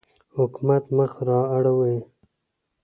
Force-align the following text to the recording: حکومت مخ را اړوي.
حکومت 0.37 0.83
مخ 0.97 1.13
را 1.27 1.39
اړوي. 1.57 1.97